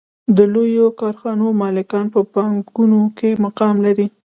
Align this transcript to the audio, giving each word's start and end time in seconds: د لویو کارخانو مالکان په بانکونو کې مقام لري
د 0.37 0.39
لویو 0.53 0.87
کارخانو 1.01 1.45
مالکان 1.61 2.05
په 2.13 2.19
بانکونو 2.33 2.99
کې 3.17 3.29
مقام 3.45 3.75
لري 3.85 4.07